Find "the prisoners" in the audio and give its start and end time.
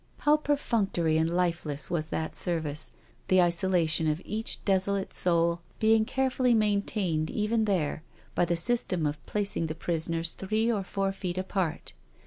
9.67-10.31